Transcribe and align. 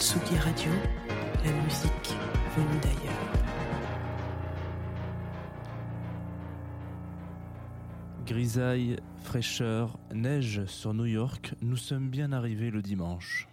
Tsugi 0.00 0.38
Radio, 0.38 0.70
la 1.44 1.52
musique 1.62 2.16
venue 2.56 2.80
d'ailleurs. 2.80 3.12
Grisaille, 8.24 8.96
fraîcheur, 9.22 9.98
neige 10.14 10.64
sur 10.64 10.94
New 10.94 11.04
York, 11.04 11.54
nous 11.60 11.76
sommes 11.76 12.08
bien 12.08 12.32
arrivés 12.32 12.70
le 12.70 12.80
dimanche. 12.80 13.46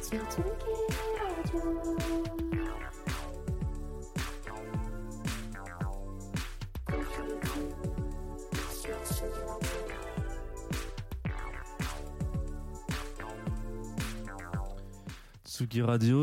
Tsugi 0.00 0.18
Radio, 1.20 2.53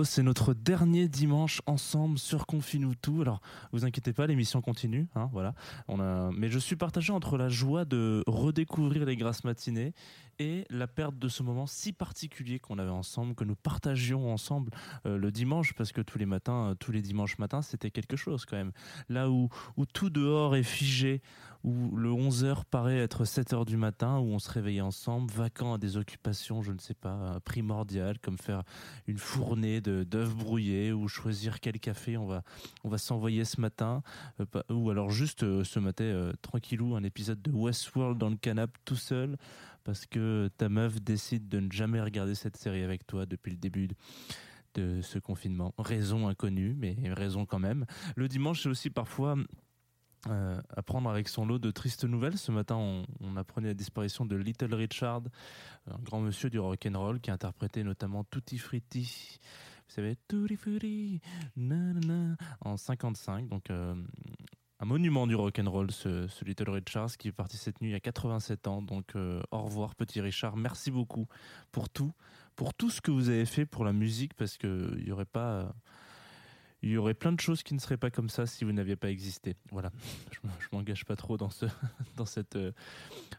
c'est 0.03 0.23
notre 0.23 0.53
dernier 0.53 1.07
dimanche 1.07 1.61
ensemble 1.65 2.17
sur 2.17 2.45
Confine 2.45 2.93
tout. 3.01 3.21
Alors, 3.21 3.41
vous 3.71 3.85
inquiétez 3.85 4.11
pas, 4.11 4.27
l'émission 4.27 4.61
continue, 4.61 5.07
hein, 5.15 5.29
voilà. 5.31 5.53
Mais 6.33 6.49
je 6.49 6.59
suis 6.59 6.75
partagé 6.75 7.13
entre 7.13 7.37
la 7.37 7.47
joie 7.47 7.85
de 7.85 8.23
redécouvrir 8.27 9.05
les 9.05 9.15
grasses 9.15 9.43
matinées 9.43 9.93
et 10.39 10.65
la 10.69 10.87
perte 10.87 11.17
de 11.19 11.27
ce 11.27 11.43
moment 11.43 11.67
si 11.67 11.93
particulier 11.93 12.59
qu'on 12.59 12.79
avait 12.79 12.89
ensemble, 12.89 13.35
que 13.35 13.43
nous 13.43 13.55
partagions 13.55 14.33
ensemble 14.33 14.71
euh, 15.05 15.17
le 15.17 15.31
dimanche, 15.31 15.73
parce 15.73 15.91
que 15.91 16.01
tous 16.01 16.17
les 16.17 16.25
matins, 16.25 16.71
euh, 16.71 16.75
tous 16.75 16.91
les 16.91 17.01
dimanches 17.01 17.37
matins, 17.37 17.61
c'était 17.61 17.91
quelque 17.91 18.17
chose 18.17 18.45
quand 18.45 18.57
même. 18.57 18.71
Là 19.07 19.29
où, 19.29 19.49
où 19.77 19.85
tout 19.85 20.09
dehors 20.09 20.55
est 20.55 20.63
figé, 20.63 21.21
où 21.63 21.95
le 21.95 22.09
11h 22.09 22.63
paraît 22.65 22.97
être 22.97 23.23
7h 23.23 23.65
du 23.65 23.77
matin, 23.77 24.17
où 24.17 24.29
on 24.29 24.39
se 24.39 24.49
réveillait 24.49 24.81
ensemble, 24.81 25.31
vacant 25.31 25.75
à 25.75 25.77
des 25.77 25.97
occupations, 25.97 26.63
je 26.63 26.71
ne 26.71 26.79
sais 26.79 26.95
pas, 26.95 27.13
euh, 27.13 27.39
primordiales, 27.39 28.17
comme 28.19 28.39
faire 28.39 28.63
une 29.05 29.19
fournée 29.21 29.81
d'œufs 29.81 30.35
brouillés, 30.35 30.91
ou 30.91 31.07
choisir 31.07 31.59
quel 31.59 31.79
café 31.79 32.17
on 32.17 32.25
va, 32.25 32.43
on 32.83 32.89
va 32.89 32.97
s'envoyer 32.97 33.45
ce 33.45 33.61
matin, 33.61 34.01
euh, 34.39 34.63
ou 34.69 34.89
alors 34.89 35.11
juste 35.11 35.43
euh, 35.43 35.63
mater 35.77 36.03
euh, 36.03 36.33
tranquillou 36.41 36.95
un 36.95 37.03
épisode 37.03 37.41
de 37.41 37.51
Westworld 37.51 38.17
dans 38.17 38.29
le 38.29 38.35
canapé 38.35 38.77
tout 38.83 38.95
seul, 38.95 39.37
parce 39.83 40.05
que 40.05 40.49
ta 40.57 40.69
meuf 40.69 41.01
décide 41.01 41.47
de 41.47 41.59
ne 41.59 41.71
jamais 41.71 42.01
regarder 42.01 42.35
cette 42.35 42.57
série 42.57 42.83
avec 42.83 43.07
toi 43.07 43.25
depuis 43.25 43.51
le 43.51 43.57
début 43.57 43.89
de 44.73 45.01
ce 45.01 45.19
confinement. 45.19 45.73
Raison 45.77 46.27
inconnue, 46.27 46.75
mais 46.77 46.95
raison 47.13 47.45
quand 47.45 47.59
même. 47.59 47.85
Le 48.15 48.27
dimanche, 48.27 48.63
c'est 48.63 48.69
aussi 48.69 48.89
parfois 48.89 49.35
euh, 50.29 50.61
à 50.75 50.83
prendre 50.83 51.09
avec 51.09 51.27
son 51.27 51.45
lot 51.45 51.57
de 51.57 51.71
tristes 51.71 52.03
nouvelles. 52.03 52.37
Ce 52.37 52.51
matin, 52.51 52.75
on, 52.75 53.37
apprenait 53.37 53.69
la 53.69 53.73
disparition 53.73 54.23
de 54.25 54.35
Little 54.35 54.73
Richard, 54.75 55.23
un 55.87 55.97
grand 55.99 56.19
monsieur 56.19 56.49
du 56.49 56.59
rock'n'roll 56.59 57.19
qui 57.19 57.31
interprétait 57.31 57.83
notamment 57.83 58.23
Tutti 58.25 58.59
Frutti. 58.59 59.39
Vous 59.87 59.95
savez, 59.95 60.15
Tutti 60.27 60.55
Frutti, 60.55 61.21
nanana, 61.55 62.35
en 62.59 62.77
55. 62.77 63.47
Donc, 63.47 63.71
euh, 63.71 63.95
un 64.79 64.85
monument 64.85 65.25
du 65.25 65.33
rock'n'roll, 65.33 65.89
ce, 65.89 66.27
ce 66.27 66.45
Little 66.45 66.69
Richard, 66.69 67.17
qui 67.17 67.29
est 67.29 67.31
parti 67.31 67.57
cette 67.57 67.81
nuit 67.81 67.95
à 67.95 67.99
87 67.99 68.67
ans. 68.67 68.83
Donc, 68.83 69.15
euh, 69.15 69.41
au 69.49 69.63
revoir, 69.63 69.95
petit 69.95 70.21
Richard. 70.21 70.55
Merci 70.55 70.91
beaucoup 70.91 71.27
pour 71.71 71.89
tout, 71.89 72.11
pour 72.55 72.75
tout 72.75 72.91
ce 72.91 73.01
que 73.01 73.09
vous 73.09 73.29
avez 73.29 73.45
fait 73.45 73.65
pour 73.65 73.85
la 73.85 73.93
musique, 73.93 74.35
parce 74.35 74.59
que 74.59 74.93
il 74.99 75.07
y 75.07 75.11
aurait 75.11 75.25
pas. 75.25 75.73
Il 76.83 76.89
y 76.89 76.97
aurait 76.97 77.13
plein 77.13 77.31
de 77.31 77.39
choses 77.39 77.63
qui 77.63 77.73
ne 77.73 77.79
seraient 77.79 77.97
pas 77.97 78.09
comme 78.09 78.29
ça 78.29 78.45
si 78.45 78.63
vous 78.63 78.71
n'aviez 78.71 78.95
pas 78.95 79.11
existé. 79.11 79.55
Voilà, 79.71 79.91
je, 80.31 80.39
je 80.59 80.67
m'engage 80.71 81.05
pas 81.05 81.15
trop 81.15 81.37
dans 81.37 81.49
ce, 81.49 81.65
dans 82.17 82.25
cette, 82.25 82.55
euh, 82.55 82.71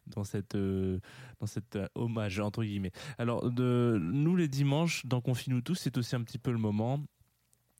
dans 0.06 0.24
cette, 0.24 0.54
euh, 0.54 1.00
dans 1.40 1.46
cet 1.46 1.76
euh, 1.76 1.88
hommage 1.94 2.38
entre 2.38 2.62
guillemets. 2.62 2.92
Alors, 3.18 3.50
de, 3.50 3.98
nous 4.00 4.36
les 4.36 4.48
dimanches 4.48 5.06
dans 5.06 5.20
Confine-nous 5.20 5.62
tous, 5.62 5.74
c'est 5.74 5.96
aussi 5.98 6.14
un 6.14 6.22
petit 6.22 6.38
peu 6.38 6.52
le 6.52 6.58
moment 6.58 7.00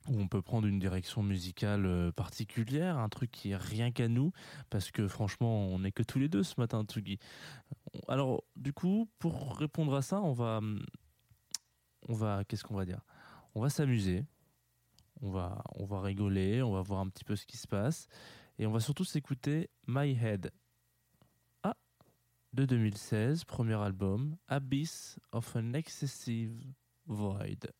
où 0.08 0.18
on 0.18 0.26
peut 0.26 0.42
prendre 0.42 0.66
une 0.66 0.80
direction 0.80 1.22
musicale 1.22 2.12
particulière, 2.16 2.98
un 2.98 3.08
truc 3.08 3.30
qui 3.30 3.50
est 3.50 3.56
rien 3.56 3.92
qu'à 3.92 4.08
nous, 4.08 4.32
parce 4.68 4.90
que 4.90 5.06
franchement, 5.06 5.68
on 5.68 5.78
n'est 5.78 5.92
que 5.92 6.02
tous 6.02 6.18
les 6.18 6.28
deux 6.28 6.42
ce 6.42 6.54
matin, 6.58 6.82
Tsugi. 6.82 7.20
Alors, 8.08 8.42
du 8.56 8.72
coup, 8.72 9.08
pour 9.20 9.56
répondre 9.56 9.94
à 9.94 10.02
ça, 10.02 10.20
on 10.20 10.32
va, 10.32 10.60
on 12.08 12.14
va, 12.14 12.42
qu'est-ce 12.48 12.64
qu'on 12.64 12.74
va 12.74 12.84
dire? 12.84 13.00
On 13.54 13.60
va 13.60 13.70
s'amuser, 13.70 14.24
on 15.22 15.30
va, 15.30 15.62
on 15.76 15.86
rigoler, 16.00 16.62
on 16.62 16.72
va 16.72 16.82
voir 16.82 17.00
un 17.00 17.08
petit 17.08 17.24
peu 17.24 17.36
ce 17.36 17.46
qui 17.46 17.56
se 17.56 17.66
passe, 17.66 18.08
et 18.58 18.66
on 18.66 18.72
va 18.72 18.80
surtout 18.80 19.04
s'écouter 19.04 19.70
My 19.86 20.10
Head. 20.10 20.50
Ah, 21.62 21.76
de 22.52 22.64
2016, 22.64 23.44
premier 23.44 23.80
album, 23.80 24.36
Abyss 24.48 25.18
of 25.30 25.56
an 25.56 25.72
Excessive 25.74 26.74
Void. 27.06 27.72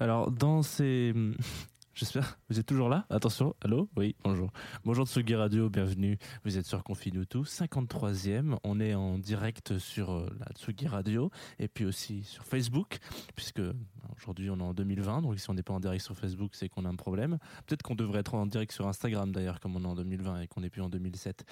Alors, 0.00 0.30
dans 0.30 0.62
ces. 0.62 1.12
J'espère. 1.94 2.38
Vous 2.48 2.58
êtes 2.58 2.64
toujours 2.64 2.88
là? 2.88 3.04
Attention, 3.10 3.54
allô? 3.60 3.90
Oui, 3.94 4.16
bonjour. 4.24 4.50
Bonjour 4.86 5.06
Tsugi 5.06 5.34
Radio, 5.34 5.68
bienvenue. 5.68 6.16
Vous 6.44 6.56
êtes 6.56 6.64
sur 6.64 6.82
Confine 6.82 7.26
tout, 7.26 7.42
53e. 7.42 8.56
On 8.64 8.80
est 8.80 8.94
en 8.94 9.18
direct 9.18 9.76
sur 9.76 10.12
euh, 10.12 10.26
la 10.38 10.46
Tsugi 10.54 10.86
Radio 10.86 11.30
et 11.58 11.68
puis 11.68 11.84
aussi 11.84 12.22
sur 12.22 12.42
Facebook, 12.44 12.96
puisque 13.36 13.60
aujourd'hui 14.16 14.48
on 14.48 14.58
est 14.60 14.62
en 14.62 14.72
2020, 14.72 15.20
donc 15.20 15.38
si 15.38 15.50
on 15.50 15.54
n'est 15.54 15.62
pas 15.62 15.74
en 15.74 15.80
direct 15.80 16.02
sur 16.02 16.16
Facebook, 16.16 16.52
c'est 16.54 16.70
qu'on 16.70 16.86
a 16.86 16.88
un 16.88 16.96
problème. 16.96 17.36
Peut-être 17.66 17.82
qu'on 17.82 17.96
devrait 17.96 18.20
être 18.20 18.32
en 18.32 18.46
direct 18.46 18.72
sur 18.72 18.88
Instagram 18.88 19.32
d'ailleurs, 19.32 19.60
comme 19.60 19.76
on 19.76 19.82
est 19.82 19.86
en 19.86 19.96
2020 19.96 20.40
et 20.40 20.46
qu'on 20.46 20.62
n'est 20.62 20.70
plus 20.70 20.80
en 20.80 20.88
2007. 20.88 21.44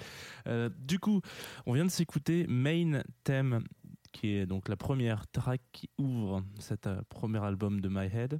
Euh, 0.47 0.69
du 0.79 0.97
coup, 0.97 1.21
on 1.67 1.73
vient 1.73 1.85
de 1.85 1.91
s'écouter 1.91 2.47
Main 2.47 3.03
Theme 3.23 3.63
qui 4.11 4.29
est 4.35 4.45
donc 4.45 4.69
la 4.69 4.75
première 4.75 5.27
track 5.27 5.61
qui 5.71 5.89
ouvre 5.97 6.43
cet 6.59 6.87
euh, 6.87 7.01
premier 7.09 7.43
album 7.43 7.81
de 7.81 7.89
My 7.89 8.05
Head. 8.05 8.39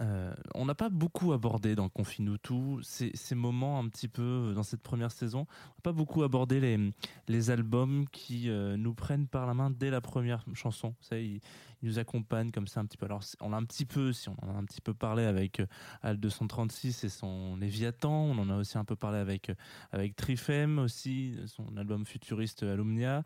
Euh, 0.00 0.34
on 0.54 0.64
n'a 0.64 0.74
pas 0.74 0.88
beaucoup 0.88 1.32
abordé 1.32 1.76
dans 1.76 1.88
Confine 1.88 2.36
tout 2.42 2.80
ces, 2.82 3.12
ces, 3.14 3.36
moments 3.36 3.78
un 3.78 3.88
petit 3.88 4.08
peu 4.08 4.52
dans 4.54 4.64
cette 4.64 4.82
première 4.82 5.12
saison. 5.12 5.40
On 5.40 5.78
n'a 5.78 5.82
pas 5.82 5.92
beaucoup 5.92 6.24
abordé 6.24 6.58
les, 6.58 6.92
les 7.28 7.50
albums 7.50 8.06
qui 8.10 8.50
euh, 8.50 8.76
nous 8.76 8.94
prennent 8.94 9.28
par 9.28 9.46
la 9.46 9.54
main 9.54 9.70
dès 9.70 9.90
la 9.90 10.00
première 10.00 10.44
chanson. 10.54 10.94
Ça, 11.00 11.18
ils, 11.18 11.40
nous 11.82 12.00
accompagnent 12.00 12.50
comme 12.50 12.66
ça 12.66 12.80
un 12.80 12.86
petit 12.86 12.96
peu. 12.96 13.06
Alors, 13.06 13.22
on 13.40 13.52
a 13.52 13.56
un 13.56 13.62
petit 13.62 13.84
peu, 13.84 14.12
si 14.12 14.28
on 14.28 14.36
en 14.42 14.56
a 14.56 14.58
un 14.58 14.64
petit 14.64 14.80
peu 14.80 14.92
parlé 14.92 15.24
avec 15.24 15.60
euh, 15.60 15.66
Al 16.02 16.18
236 16.18 17.04
et 17.04 17.08
son 17.08 17.56
Léviathan. 17.56 18.10
On 18.10 18.38
en 18.38 18.50
a 18.50 18.56
aussi 18.56 18.78
un 18.78 18.84
peu 18.84 18.96
parlé 18.96 19.18
avec 19.18 19.52
avec 19.92 20.16
Trifem 20.16 20.80
aussi, 20.80 21.36
son 21.46 21.76
album 21.76 22.04
futuriste 22.04 22.64
Alumnia. 22.64 23.22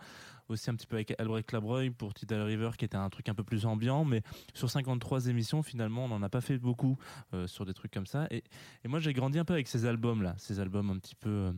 Aussi 0.50 0.68
un 0.68 0.74
petit 0.74 0.86
peu 0.86 0.96
avec 0.96 1.14
Albrecht 1.20 1.52
Labreuil 1.52 1.90
pour 1.90 2.12
Tidal 2.12 2.42
River 2.42 2.70
qui 2.76 2.84
était 2.84 2.96
un 2.96 3.08
truc 3.08 3.28
un 3.28 3.34
peu 3.34 3.44
plus 3.44 3.66
ambiant. 3.66 4.04
Mais 4.04 4.22
sur 4.52 4.68
53 4.68 5.28
émissions, 5.28 5.62
finalement, 5.62 6.06
on 6.06 6.08
n'en 6.08 6.22
a 6.22 6.28
pas 6.28 6.40
fait 6.40 6.58
beaucoup 6.58 6.98
euh, 7.34 7.46
sur 7.46 7.64
des 7.64 7.72
trucs 7.72 7.92
comme 7.92 8.06
ça. 8.06 8.26
Et, 8.30 8.42
moi, 8.84 8.98
j'ai 8.98 9.12
grandi 9.12 9.38
un 9.38 9.44
peu 9.44 9.54
avec 9.54 9.68
ces 9.68 9.86
albums-là, 9.86 10.34
ces 10.38 10.58
albums 10.58 10.90
un 10.90 10.98
petit 10.98 11.14
peu 11.14 11.30
euh, 11.30 11.52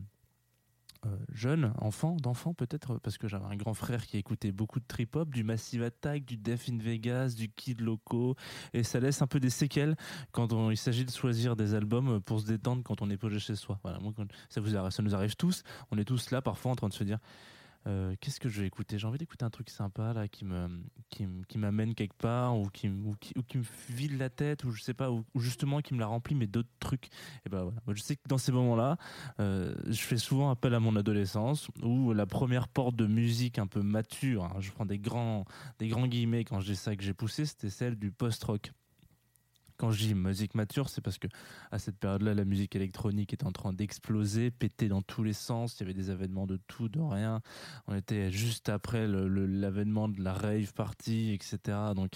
euh, 1.07 1.17
jeunes, 1.33 1.73
enfants, 1.79 2.15
d'enfants 2.21 2.53
peut-être, 2.53 2.99
parce 2.99 3.17
que 3.17 3.27
j'avais 3.27 3.45
un 3.45 3.55
grand 3.55 3.73
frère 3.73 4.05
qui 4.05 4.17
écoutait 4.17 4.51
beaucoup 4.51 4.79
de 4.79 4.85
trip-hop, 4.85 5.29
du 5.29 5.43
Massive 5.43 5.81
Attack, 5.81 6.23
du 6.23 6.37
Death 6.37 6.69
in 6.69 6.77
Vegas, 6.77 7.33
du 7.35 7.49
Kid 7.49 7.81
Loco, 7.81 8.35
et 8.73 8.83
ça 8.83 8.99
laisse 8.99 9.21
un 9.21 9.27
peu 9.27 9.39
des 9.39 9.49
séquelles 9.49 9.97
quand 10.31 10.69
il 10.69 10.77
s'agit 10.77 11.03
de 11.03 11.11
choisir 11.11 11.55
des 11.55 11.73
albums 11.73 12.21
pour 12.21 12.39
se 12.39 12.45
détendre 12.45 12.83
quand 12.83 13.01
on 13.01 13.09
est 13.09 13.17
posé 13.17 13.39
chez 13.39 13.55
soi. 13.55 13.79
Voilà, 13.83 13.99
moi, 13.99 14.13
ça, 14.49 14.61
vous 14.61 14.69
ça 14.69 15.03
nous 15.03 15.15
arrive 15.15 15.35
tous, 15.35 15.63
on 15.91 15.97
est 15.97 16.05
tous 16.05 16.31
là 16.31 16.41
parfois 16.41 16.71
en 16.71 16.75
train 16.75 16.89
de 16.89 16.93
se 16.93 17.03
dire 17.03 17.19
euh, 17.87 18.15
qu'est-ce 18.19 18.39
que 18.39 18.49
je 18.49 18.61
vais 18.61 18.67
écouter? 18.67 18.97
J'ai 18.97 19.07
envie 19.07 19.17
d'écouter 19.17 19.43
un 19.43 19.49
truc 19.49 19.69
sympa 19.69 20.13
là 20.13 20.27
qui 20.27 20.45
me 20.45 20.69
qui, 21.09 21.27
qui 21.47 21.57
m'amène 21.57 21.95
quelque 21.95 22.15
part 22.15 22.57
ou 22.57 22.65
qui, 22.69 22.87
ou 22.87 23.15
qui, 23.19 23.33
ou 23.37 23.43
qui 23.43 23.57
me 23.57 23.63
vide 23.89 24.17
la 24.17 24.29
tête 24.29 24.63
ou 24.63 24.71
je 24.71 24.81
sais 24.81 24.93
pas 24.93 25.11
ou, 25.11 25.25
justement 25.35 25.81
qui 25.81 25.93
me 25.93 25.99
la 25.99 26.07
remplit 26.07 26.35
mais 26.35 26.47
d'autres 26.47 26.69
trucs. 26.79 27.07
Et 27.45 27.49
ben 27.49 27.63
voilà. 27.63 27.81
Je 27.89 28.01
sais 28.01 28.15
que 28.15 28.27
dans 28.27 28.37
ces 28.37 28.51
moments-là, 28.51 28.97
euh, 29.39 29.75
je 29.87 30.01
fais 30.01 30.17
souvent 30.17 30.49
appel 30.49 30.73
à 30.73 30.79
mon 30.79 30.95
adolescence 30.95 31.69
où 31.81 32.13
la 32.13 32.25
première 32.25 32.67
porte 32.67 32.95
de 32.95 33.05
musique 33.05 33.59
un 33.59 33.67
peu 33.67 33.81
mature, 33.81 34.45
hein, 34.45 34.55
je 34.59 34.71
prends 34.71 34.85
des 34.85 34.99
grands 34.99 35.45
des 35.79 35.87
grands 35.87 36.07
guillemets 36.07 36.45
quand 36.45 36.59
je 36.59 36.71
dis 36.71 36.75
ça 36.75 36.95
que 36.95 37.03
j'ai 37.03 37.13
poussé, 37.13 37.45
c'était 37.45 37.69
celle 37.69 37.95
du 37.95 38.11
post-rock 38.11 38.71
quand 39.83 39.91
je 39.91 39.97
dis 39.97 40.15
musique 40.15 40.55
mature, 40.55 40.87
c'est 40.87 41.01
parce 41.01 41.17
que 41.17 41.27
à 41.69 41.77
cette 41.77 41.97
période-là, 41.97 42.33
la 42.33 42.45
musique 42.45 42.73
électronique 42.73 43.33
était 43.33 43.45
en 43.45 43.51
train 43.51 43.73
d'exploser, 43.73 44.49
péter 44.49 44.87
dans 44.87 45.01
tous 45.01 45.23
les 45.23 45.33
sens. 45.33 45.75
Il 45.75 45.81
y 45.81 45.83
avait 45.83 45.93
des 45.93 46.09
événements 46.09 46.47
de 46.47 46.55
tout, 46.55 46.87
de 46.87 47.01
rien. 47.01 47.41
On 47.87 47.93
était 47.93 48.31
juste 48.31 48.69
après 48.69 49.05
l'avènement 49.07 50.07
de 50.07 50.23
la 50.23 50.31
rave 50.31 50.73
party, 50.73 51.33
etc. 51.33 51.77
Donc, 51.97 52.11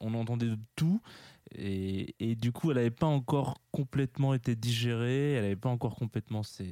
on 0.00 0.14
entendait 0.14 0.46
de 0.46 0.58
tout. 0.74 1.02
Et, 1.54 2.34
du 2.40 2.50
coup, 2.50 2.70
elle 2.70 2.78
n'avait 2.78 2.90
pas 2.90 3.08
encore 3.08 3.60
complètement 3.72 4.32
été 4.32 4.56
digérée. 4.56 5.32
Elle 5.32 5.42
n'avait 5.42 5.54
pas 5.56 5.68
encore 5.68 5.96
complètement 5.96 6.38
enfin, 6.38 6.64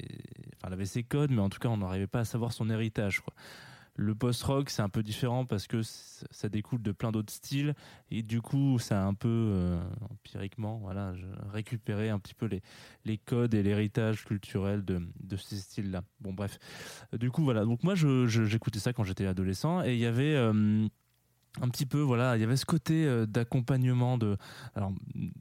elle 0.65 0.73
avait 0.73 0.85
ses 0.87 1.03
codes, 1.03 1.29
mais 1.29 1.41
en 1.41 1.49
tout 1.49 1.59
cas, 1.59 1.69
on 1.69 1.77
n'arrivait 1.77 2.07
pas 2.07 2.21
à 2.21 2.25
savoir 2.25 2.51
son 2.51 2.67
héritage. 2.71 3.21
Le 3.95 4.15
post-rock, 4.15 4.69
c'est 4.69 4.81
un 4.81 4.89
peu 4.89 5.03
différent 5.03 5.45
parce 5.45 5.67
que 5.67 5.81
ça 5.83 6.49
découle 6.49 6.81
de 6.81 6.91
plein 6.91 7.11
d'autres 7.11 7.33
styles 7.33 7.75
et 8.09 8.23
du 8.23 8.41
coup, 8.41 8.79
ça 8.79 9.03
a 9.03 9.05
un 9.05 9.13
peu 9.13 9.27
euh, 9.27 9.81
empiriquement, 10.09 10.77
voilà, 10.77 11.13
récupéré 11.51 12.09
un 12.09 12.17
petit 12.17 12.33
peu 12.33 12.47
les, 13.05 13.17
codes 13.17 13.53
et 13.53 13.61
l'héritage 13.61 14.23
culturel 14.23 14.85
de, 14.85 15.01
ces 15.35 15.57
styles-là. 15.57 16.03
Bon, 16.21 16.31
bref. 16.31 16.57
Du 17.13 17.31
coup, 17.31 17.43
voilà. 17.43 17.65
Donc 17.65 17.83
moi, 17.83 17.95
j'écoutais 17.95 18.79
ça 18.79 18.93
quand 18.93 19.03
j'étais 19.03 19.25
adolescent 19.25 19.83
et 19.83 19.93
il 19.93 19.99
y 19.99 20.05
avait 20.05 20.35
euh, 20.35 20.87
un 21.59 21.67
petit 21.67 21.85
peu 21.85 21.99
voilà 21.99 22.37
il 22.37 22.41
y 22.41 22.43
avait 22.45 22.55
ce 22.55 22.65
côté 22.65 23.05
euh, 23.05 23.25
d'accompagnement 23.25 24.17
de 24.17 24.37
alors 24.73 24.93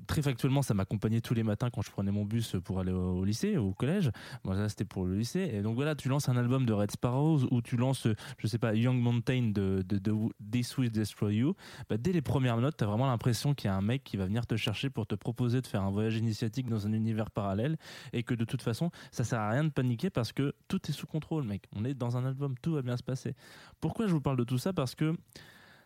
très 0.09 0.23
factuellement 0.23 0.63
ça 0.63 0.75
m'accompagnait 0.75 1.21
tous 1.21 1.35
les 1.35 1.45
matins 1.45 1.71
quand 1.71 1.83
je 1.83 1.91
prenais 1.91 2.11
mon 2.11 2.25
bus 2.25 2.57
pour 2.65 2.81
aller 2.81 2.91
au, 2.91 3.25
lycée 3.25 3.57
au 3.57 3.73
collège. 3.73 4.11
Moi 4.45 4.57
ça 4.57 4.69
c'était 4.69 4.85
pour 4.85 5.05
le 5.07 5.15
lycée. 5.15 5.51
Et 5.53 5.63
donc 5.63 5.77
voilà 5.77 5.95
tu 5.95 6.09
lances 6.09 6.29
un 6.29 6.37
album 6.37 6.67
de 6.67 6.73
Red 6.73 6.91
Sparrows 6.91 7.47
ou 7.51 7.63
tu 7.63 7.77
lances 7.77 8.09
je 8.39 8.47
sais 8.47 8.59
pas 8.59 8.75
Young 8.75 9.01
Mountain 9.01 9.53
de, 9.55 9.85
de, 9.87 9.99
de 9.99 10.13
This 10.51 10.77
Will 10.79 10.91
Destroy 10.91 11.37
You. 11.37 11.55
Bah, 11.89 11.97
dès 11.97 12.13
les 12.13 12.23
premières 12.23 12.59
notes 12.59 12.77
t'as 12.77 12.87
vraiment 12.87 13.07
l'impression 13.07 13.55
qu'il 13.55 13.69
y 13.69 13.73
a 13.73 13.77
un 13.77 13.83
mec 13.83 14.03
qui 14.03 14.17
va 14.17 14.27
venir 14.27 14.47
te 14.47 14.57
chercher 14.57 14.91
pour 14.91 15.07
te 15.07 15.15
proposer 15.15 15.61
de 15.61 15.67
faire 15.67 15.83
un 15.83 15.91
voyage 15.91 16.17
initiatique 16.17 16.69
dans 16.69 16.87
un 16.87 16.93
univers 16.93 17.31
parallèle 17.31 17.77
et 18.13 18.25
que 18.25 18.35
de 18.35 18.45
toute 18.45 18.63
façon 18.63 18.91
ça 19.13 19.23
sert 19.23 19.39
à 19.39 19.51
rien 19.51 19.63
de 19.63 19.71
paniquer 19.71 20.11
parce 20.11 20.33
que 20.33 20.55
tout 20.67 20.81
est 20.89 20.93
sous 20.93 21.07
contrôle 21.07 21.45
mec. 21.45 21.69
On 21.77 21.85
est 21.85 21.95
dans 21.95 22.17
un 22.17 22.25
album 22.25 22.57
tout 22.61 22.73
va 22.73 22.83
bien 22.83 22.97
se 22.97 23.05
passer. 23.05 23.35
Pourquoi 23.81 24.09
je 24.09 24.13
vous 24.13 24.21
parle 24.21 24.37
de 24.37 24.45
tout 24.45 24.59
ça? 24.59 24.73
Parce 24.73 24.95
que 24.95 25.15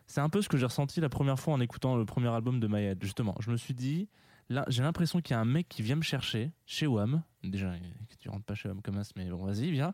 c'est 0.07 0.21
un 0.21 0.29
peu 0.29 0.41
ce 0.41 0.49
que 0.49 0.57
j'ai 0.57 0.65
ressenti 0.65 1.01
la 1.01 1.09
première 1.09 1.39
fois 1.39 1.53
en 1.53 1.61
écoutant 1.61 1.95
le 1.95 2.05
premier 2.05 2.29
album 2.29 2.59
de 2.59 2.67
Mayad. 2.67 2.97
Justement, 3.01 3.35
je 3.39 3.51
me 3.51 3.57
suis 3.57 3.73
dit, 3.73 4.07
là, 4.49 4.65
j'ai 4.67 4.83
l'impression 4.83 5.21
qu'il 5.21 5.33
y 5.33 5.37
a 5.37 5.39
un 5.39 5.45
mec 5.45 5.67
qui 5.67 5.81
vient 5.81 5.95
me 5.95 6.01
chercher 6.01 6.51
chez 6.65 6.87
WAM. 6.87 7.23
Déjà, 7.43 7.73
tu 8.19 8.29
rentres 8.29 8.45
pas 8.45 8.55
chez 8.55 8.69
WAM 8.69 8.81
comme 8.81 9.03
ça, 9.03 9.11
mais 9.15 9.29
bon, 9.29 9.43
vas-y, 9.43 9.71
viens. 9.71 9.93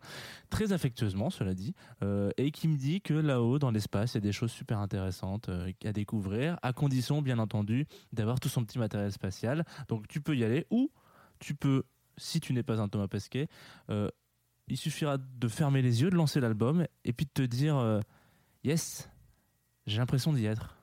Très 0.49 0.73
affectueusement, 0.73 1.29
cela 1.29 1.53
dit. 1.53 1.73
Euh, 2.03 2.31
et 2.37 2.51
qui 2.51 2.67
me 2.67 2.77
dit 2.77 3.01
que 3.01 3.13
là-haut, 3.13 3.59
dans 3.59 3.71
l'espace, 3.71 4.13
il 4.13 4.15
y 4.15 4.17
a 4.19 4.21
des 4.21 4.31
choses 4.31 4.51
super 4.51 4.79
intéressantes 4.79 5.49
euh, 5.49 5.71
à 5.85 5.91
découvrir, 5.93 6.57
à 6.61 6.73
condition, 6.73 7.21
bien 7.21 7.39
entendu, 7.39 7.87
d'avoir 8.11 8.39
tout 8.39 8.49
son 8.49 8.63
petit 8.63 8.79
matériel 8.79 9.11
spatial. 9.11 9.65
Donc, 9.87 10.07
tu 10.07 10.21
peux 10.21 10.35
y 10.35 10.43
aller 10.43 10.65
ou 10.69 10.91
tu 11.39 11.55
peux, 11.55 11.83
si 12.17 12.39
tu 12.39 12.53
n'es 12.53 12.63
pas 12.63 12.79
un 12.79 12.87
Thomas 12.87 13.07
Pesquet, 13.07 13.47
euh, 13.89 14.09
il 14.67 14.77
suffira 14.77 15.17
de 15.17 15.47
fermer 15.47 15.81
les 15.81 16.01
yeux, 16.01 16.09
de 16.09 16.15
lancer 16.15 16.39
l'album 16.39 16.85
et 17.03 17.13
puis 17.13 17.25
de 17.25 17.31
te 17.31 17.41
dire, 17.41 17.99
yes, 18.63 19.10
j'ai 19.91 19.97
l'impression 19.97 20.31
d'y 20.31 20.45
être. 20.45 20.80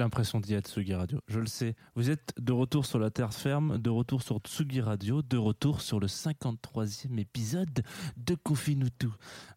L'impression 0.00 0.40
d'y 0.40 0.54
être 0.54 0.68
Tsugi 0.68 0.94
Radio, 0.94 1.20
je 1.28 1.38
le 1.38 1.46
sais. 1.46 1.76
Vous 1.94 2.08
êtes 2.08 2.32
de 2.38 2.52
retour 2.52 2.86
sur 2.86 2.98
la 2.98 3.10
terre 3.10 3.34
ferme, 3.34 3.76
de 3.76 3.90
retour 3.90 4.22
sur 4.22 4.38
Tsugi 4.38 4.80
Radio, 4.80 5.20
de 5.20 5.36
retour 5.36 5.82
sur 5.82 6.00
le 6.00 6.06
53e 6.06 7.18
épisode 7.18 7.82
de 8.16 8.34
Confinutu. 8.34 9.08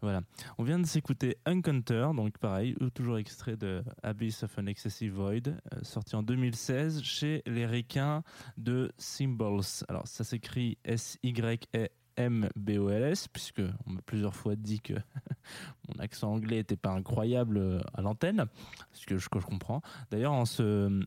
Voilà. 0.02 0.22
On 0.58 0.64
vient 0.64 0.80
de 0.80 0.86
s'écouter 0.86 1.38
Uncounter, 1.46 2.10
donc 2.14 2.38
pareil, 2.40 2.76
toujours 2.94 3.18
extrait 3.18 3.56
de 3.56 3.84
Abyss 4.04 4.44
of 4.44 4.58
an 4.60 4.66
Excessive 4.66 5.14
Void, 5.14 5.48
euh, 5.48 5.80
sorti 5.82 6.18
en 6.18 6.24
2016 6.24 7.02
chez 7.04 7.42
les 7.46 7.66
requins 7.66 8.22
de 8.58 8.92
Symbols. 8.98 9.64
Alors 9.88 10.08
ça 10.08 10.26
s'écrit 10.26 10.78
S-Y-E 10.84 11.88
M-B-O-L-S, 12.18 13.28
puisque 13.28 13.62
on 13.86 13.92
m'a 13.92 14.02
plusieurs 14.02 14.36
fois 14.36 14.56
dit 14.56 14.82
que 14.82 14.94
mon 15.90 16.00
accent 16.00 16.32
anglais 16.32 16.58
n'était 16.58 16.76
pas 16.76 16.92
incroyable 16.92 17.58
euh, 17.58 17.80
à 17.94 18.02
l'antenne, 18.02 18.46
ce 18.92 19.06
que 19.06 19.18
je, 19.18 19.30
comprends. 19.30 19.82
D'ailleurs, 20.12 20.34
en 20.34 20.46
ce, 20.46 21.04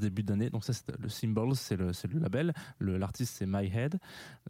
début 0.00 0.22
d'année, 0.22 0.50
donc 0.50 0.64
ça 0.64 0.72
c'est 0.72 0.98
le 0.98 1.08
Symbols, 1.08 1.54
c'est 1.54 1.76
le, 1.76 1.92
label, 2.18 2.52
l'artiste 2.80 3.36
c'est 3.36 3.46
My 3.46 3.66
Head, 3.66 3.98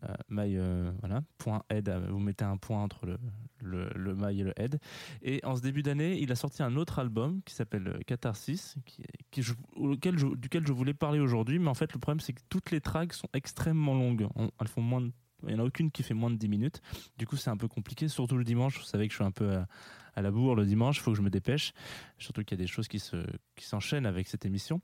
euh, 0.04 0.14
My, 0.28 0.56
euh, 0.56 0.90
voilà, 1.00 1.23
point 1.38 1.62
head, 1.68 1.88
vous 2.08 2.18
mettez 2.18 2.44
un 2.44 2.56
point 2.56 2.82
entre 2.82 3.06
le, 3.61 3.88
le, 3.94 4.14
My 4.14 4.40
et 4.40 4.44
le 4.44 4.52
head. 4.56 4.78
Et 5.23 5.44
en 5.44 5.56
ce 5.56 5.62
début 5.62 5.82
d'année, 5.82 6.18
il 6.20 6.30
a 6.32 6.37
sorti 6.37 6.62
un 6.62 6.76
autre 6.76 6.99
album 6.99 7.42
qui 7.44 7.54
s'appelle 7.54 7.99
Catharsis, 8.06 8.76
auquel 9.76 10.18
je- 10.18 10.35
duquel 10.37 10.66
je 10.66 10.73
voulais 10.73 10.94
parler 10.94 11.18
aujourd'hui, 11.18 11.58
mais 11.58 11.68
en 11.68 11.75
fait 11.75 11.92
le 11.92 11.99
problème 11.99 12.20
c'est 12.20 12.32
que 12.32 12.42
toutes 12.49 12.70
les 12.70 12.80
tracks 12.80 13.12
sont 13.12 13.28
extrêmement 13.32 13.94
longues, 13.94 14.28
On- 14.37 14.50
elles 14.61 14.68
font 14.68 14.82
moins 14.82 15.00
de 15.00 15.12
il 15.43 15.49
n'y 15.49 15.55
en 15.55 15.59
a 15.59 15.66
aucune 15.66 15.90
qui 15.90 16.02
fait 16.02 16.14
moins 16.14 16.31
de 16.31 16.37
10 16.37 16.49
minutes. 16.49 16.81
Du 17.19 17.26
coup, 17.26 17.37
c'est 17.37 17.50
un 17.50 17.57
peu 17.57 17.69
compliqué, 17.69 18.09
surtout 18.09 18.37
le 18.37 18.45
dimanche. 18.45 18.78
Vous 18.78 18.85
savez 18.85 19.07
que 19.07 19.12
je 19.12 19.16
suis 19.16 19.25
un 19.25 19.31
peu 19.31 19.59
à, 20.14 20.23
la 20.23 20.31
bourre 20.31 20.55
le 20.55 20.64
dimanche, 20.64 20.97
il 20.97 21.02
faut 21.02 21.11
que 21.11 21.16
je 21.19 21.23
me 21.23 21.28
dépêche. 21.28 21.75
Surtout 22.19 22.43
qu'il 22.43 22.59
y 22.59 22.61
a 22.62 22.64
des 22.64 22.71
choses 22.71 22.88
qui 22.88 22.99
se 22.99 23.16
qui 23.55 23.66
s'enchaînent 23.66 24.07
avec 24.07 24.28
cette 24.28 24.47
émission. 24.47 24.81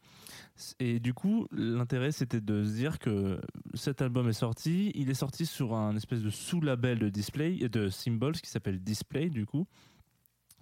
Et 0.78 1.00
du 1.00 1.14
coup, 1.14 1.46
l'intérêt, 1.52 2.12
c'était 2.12 2.42
de 2.42 2.64
se 2.64 2.74
dire 2.74 2.98
que 2.98 3.40
cet 3.72 4.02
album 4.02 4.28
est 4.28 4.34
sorti. 4.34 4.92
Il 4.94 5.08
est 5.08 5.14
sorti 5.14 5.46
sur 5.46 5.74
un 5.74 5.96
espèce 5.96 6.20
de 6.20 6.28
sous-label 6.28 6.98
de 6.98 7.08
display, 7.08 7.56
de 7.68 7.88
Symbols 7.88 8.34
qui 8.34 8.50
s'appelle 8.50 8.78
Display, 8.78 9.30
du 9.30 9.46
coup. 9.46 9.66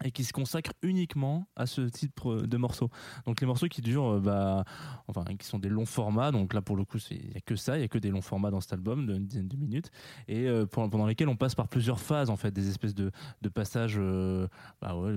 Et 0.04 0.12
qui 0.12 0.24
se 0.24 0.32
consacre 0.32 0.72
uniquement 0.82 1.46
à 1.56 1.66
ce 1.66 1.82
type 1.82 2.20
de 2.26 2.56
morceaux. 2.56 2.88
Donc 3.26 3.40
les 3.40 3.46
morceaux 3.46 3.68
qui 3.68 3.82
durent, 3.82 4.14
euh, 4.14 4.20
bah, 4.20 4.64
enfin, 5.08 5.24
qui 5.38 5.46
sont 5.46 5.58
des 5.58 5.68
longs 5.68 5.86
formats. 5.86 6.30
Donc 6.30 6.54
là, 6.54 6.62
pour 6.62 6.76
le 6.76 6.84
coup, 6.84 6.98
il 7.10 7.28
n'y 7.28 7.36
a 7.36 7.40
que 7.40 7.56
ça, 7.56 7.76
il 7.76 7.80
n'y 7.80 7.84
a 7.84 7.88
que 7.88 7.98
des 7.98 8.10
longs 8.10 8.22
formats 8.22 8.50
dans 8.50 8.60
cet 8.60 8.72
album 8.72 9.06
d'une 9.06 9.26
dizaine 9.26 9.48
de 9.48 9.56
minutes. 9.56 9.90
Et 10.28 10.46
euh, 10.48 10.66
pendant, 10.66 11.06
lesquels 11.06 11.28
on 11.28 11.36
passe 11.36 11.54
par 11.54 11.68
plusieurs 11.68 12.00
phases, 12.00 12.30
en 12.30 12.36
fait, 12.36 12.50
des 12.50 12.68
espèces 12.68 12.94
de, 12.94 13.10
passages, 13.52 13.96
euh, 13.98 14.46
bah 14.80 14.96
ouais, 14.96 15.16